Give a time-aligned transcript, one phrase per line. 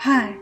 [0.00, 0.32] 嗨，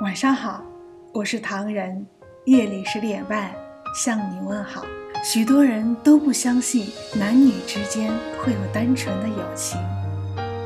[0.00, 0.64] 晚上好，
[1.12, 2.06] 我是唐人，
[2.46, 3.54] 夜里十点半
[3.94, 4.86] 向你问好。
[5.22, 9.78] 许多人都不相信男女之间会有单纯的友情，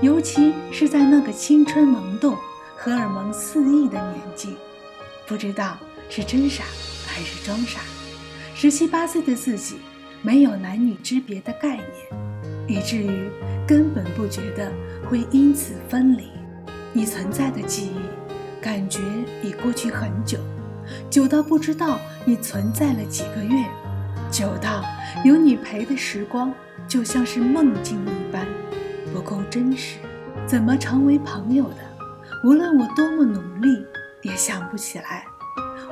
[0.01, 2.37] 尤其是在那个青春萌动、
[2.77, 4.57] 荷尔蒙肆意的年纪，
[5.27, 5.77] 不知道
[6.09, 6.63] 是真傻
[7.05, 7.81] 还是装傻。
[8.55, 9.81] 十七八岁的自己
[10.23, 11.89] 没有男女之别的概念，
[12.69, 13.29] 以至于
[13.67, 14.73] 根本不觉得
[15.11, 16.29] 会因此分离。
[16.93, 18.06] 你存在的记忆，
[18.67, 19.01] 感觉
[19.45, 20.41] 已过去很久，
[21.09, 23.65] 久到不知道你存在了几个月，
[24.29, 24.83] 久到
[25.25, 26.53] 有你陪的时光
[26.89, 28.45] 就像是梦境一般，
[29.13, 29.99] 不够真实。
[30.49, 31.77] 怎么成为朋友的？
[32.43, 33.87] 无论我多么努力，
[34.23, 35.25] 也想不起来。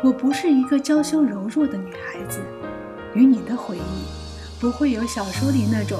[0.02, 2.40] 我不是一个娇羞柔弱的女孩子，
[3.14, 5.96] 与你的回忆，不会有小说里那种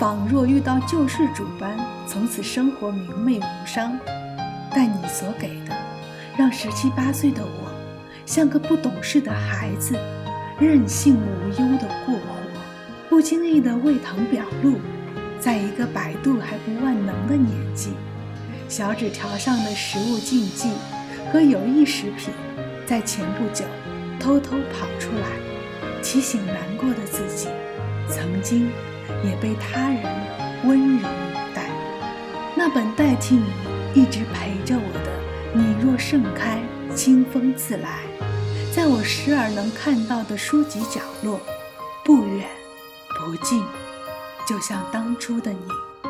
[0.00, 3.96] 仿若遇到救世主般，从此生活明媚无伤。
[4.74, 5.72] 但你所给的，
[6.38, 7.70] 让十七八岁的我，
[8.26, 9.94] 像个不懂事的孩子，
[10.60, 12.20] 任性无忧的过活，
[13.08, 14.78] 不经意的为糖表露，
[15.40, 17.90] 在一个百度还不万能的年纪，
[18.68, 20.70] 小纸条上的食物禁忌
[21.32, 22.32] 和有益食品，
[22.84, 23.64] 在前不久
[24.20, 25.28] 偷偷跑出来，
[26.02, 27.48] 提醒难过的自己，
[28.10, 28.70] 曾经
[29.24, 30.02] 也被他人
[30.64, 31.70] 温柔以待。
[32.54, 33.44] 那本代替你。
[33.94, 35.15] 一直陪着我的，
[35.56, 36.60] 你若盛开，
[36.94, 38.00] 清风自来，
[38.74, 41.40] 在我时而能看到的书籍角落，
[42.04, 42.46] 不远
[43.18, 43.64] 不近，
[44.46, 45.58] 就像当初的你，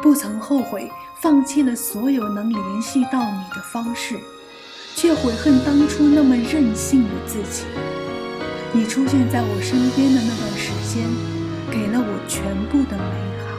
[0.03, 0.91] 不曾后悔
[1.23, 4.19] 放弃了所有能联系到你的方式，
[4.97, 7.63] 却悔恨当初那么任性的自己。
[8.73, 11.07] 你出现在我身边的那段时间，
[11.71, 13.15] 给了我全部的美
[13.47, 13.55] 好。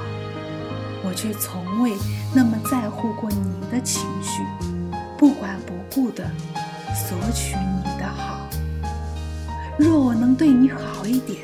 [1.05, 1.93] 我却从未
[2.35, 4.43] 那么在乎过你的情绪，
[5.17, 6.23] 不管不顾地
[6.93, 8.47] 索取你的好。
[9.77, 11.39] 若我能对你好一点，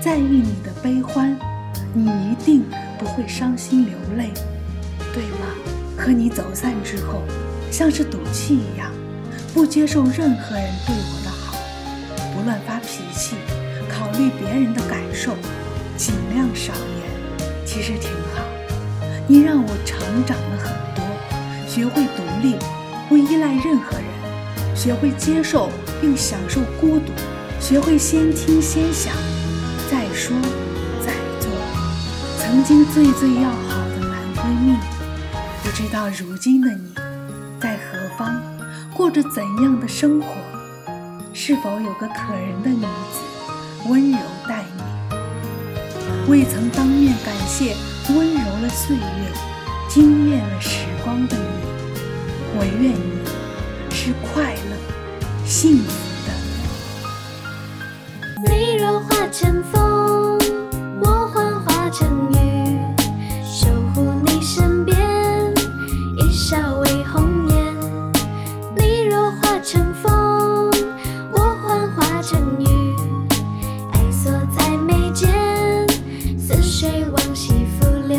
[0.00, 1.36] 在意你的悲欢，
[1.92, 2.64] 你一定
[2.96, 4.30] 不会伤心流泪，
[5.12, 5.48] 对吗？
[5.96, 7.22] 和你走散之后，
[7.72, 8.92] 像是赌气一样，
[9.52, 11.56] 不接受任何人对我的好，
[12.32, 13.34] 不乱发脾气，
[13.90, 15.34] 考虑别人的感受，
[15.96, 18.44] 尽量少言，其实挺好。
[19.26, 21.04] 你让我成长了很多，
[21.68, 22.56] 学会独立，
[23.08, 27.10] 不依赖任何人，学会接受并享受孤独，
[27.58, 29.14] 学会先听先想，
[29.90, 30.36] 再说
[31.00, 31.50] 再做。
[32.38, 34.76] 曾经最最要好的男闺蜜，
[35.62, 36.94] 不知道如今的你
[37.58, 38.42] 在何方，
[38.94, 40.26] 过着怎样的生活？
[41.32, 46.30] 是否有个可人的女子温柔待你？
[46.30, 47.74] 未曾当面感谢。
[48.10, 49.02] 温柔了岁月，
[49.86, 51.42] 惊艳了时光的你，
[52.60, 53.22] 我愿你
[53.94, 54.74] 是快乐、
[55.46, 55.92] 幸福
[56.26, 56.28] 的。
[58.52, 60.36] 你若化成风，
[61.00, 62.36] 我幻化成雨，
[63.44, 64.98] 守护你身边，
[66.16, 67.56] 一笑为红颜。
[68.76, 70.68] 你若化成风，
[71.30, 72.66] 我幻化成雨，
[73.92, 75.86] 爱锁在眉间，
[76.36, 78.18] 似水往昔浮流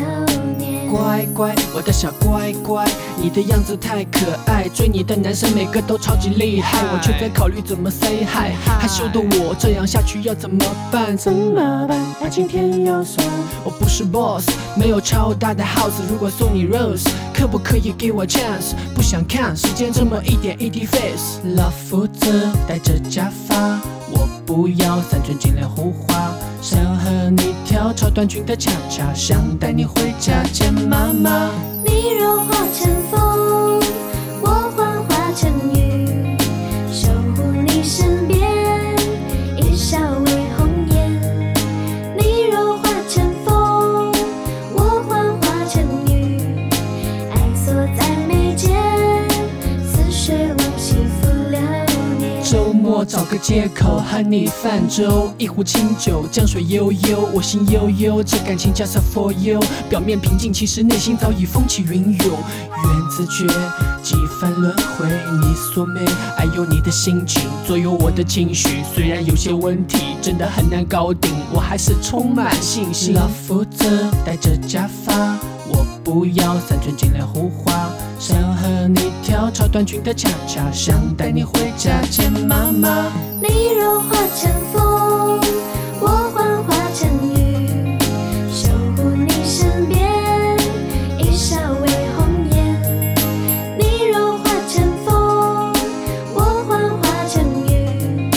[0.57, 0.87] 年。
[0.89, 2.85] 乖乖，我的小乖乖，
[3.21, 8.55] 你的样子太可爱，追你的男生每个都超级厉害，我却在考虑怎么 say hi。
[8.65, 11.17] 害羞的我这样下去要怎么办？
[11.17, 11.99] 怎么办？
[12.21, 13.25] 爱情甜又酸。
[13.63, 18.73] 我不是 boss，没有超大的 house，如果送你 rose，可不可以给我 chance？
[18.95, 21.39] 不想看时间这么一点一滴 face。
[21.55, 23.79] 老夫子戴着假发，
[24.11, 26.31] 我不要三寸金莲胡花。
[26.61, 31.51] 想和你跳超短裙的恰恰，想带你回家见妈妈。
[31.89, 32.98] 你若化成
[53.41, 59.59] 借口和你泛舟，一壶清酒，江水悠悠，我心悠悠，这感情 just for you。
[59.89, 62.27] 表面平静，其实内心早已风起云涌。
[62.27, 63.47] 缘字诀，
[64.03, 65.05] 几番轮回，
[65.39, 66.01] 你锁眉，
[66.37, 68.83] 爱有你的心情左右我的情绪。
[68.93, 73.13] 虽然有些问题真的很难搞定，我还是充满信心。
[73.13, 73.85] 老夫子
[74.25, 75.37] 戴着假发，
[75.67, 77.89] 我不要三寸金莲胡花。
[78.19, 83.09] 想和你跳超短裙的恰恰，想带你回家见妈妈。
[83.41, 85.39] 你若化成风，
[86.01, 87.97] 我幻化成雨，
[88.51, 88.67] 守
[88.97, 90.05] 护你身边。
[91.17, 91.87] 一笑为
[92.17, 92.81] 红颜，
[93.79, 95.73] 你若化成风，
[96.35, 98.29] 我幻化成雨，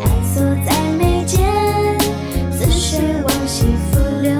[0.00, 1.44] 爱锁在眉间，
[2.50, 4.32] 似水往昔浮流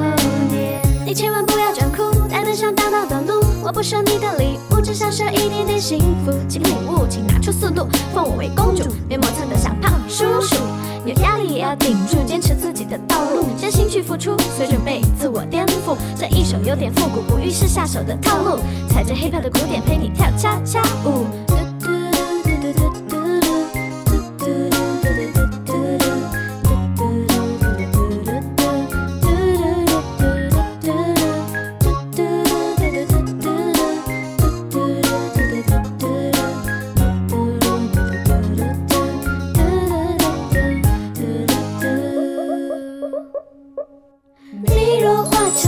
[0.50, 0.81] 年。
[1.05, 2.02] 你千万不要装酷，
[2.32, 4.77] 爱的像大道短路，我不收你的礼物。
[4.94, 6.32] 少一点点幸福。
[6.49, 10.56] 请领悟，请拿出速度，封我为公主，别磨蹭的像胖叔叔。
[11.05, 15.96] 有压力也要顶住，坚持自己的道路，真心去付出，随准备自我颠覆。
[16.17, 18.58] 这一首有点复古，不预示下手的套路，
[18.88, 21.26] 踩着黑票的鼓点陪你跳恰恰舞。
[44.65, 45.68] 你若化成